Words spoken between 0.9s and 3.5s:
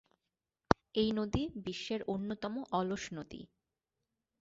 এই নদী বিশ্বের অন্যতম অলস নদী।